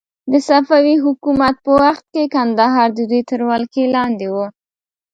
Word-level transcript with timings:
د 0.31 0.33
صفوي 0.47 0.95
حکومت 1.05 1.55
په 1.65 1.71
وخت 1.83 2.05
کې 2.13 2.23
کندهار 2.35 2.87
د 2.93 2.99
دوی 3.09 3.21
تر 3.29 3.39
ولکې 3.49 3.83
لاندې 3.95 4.27
و. 4.33 4.35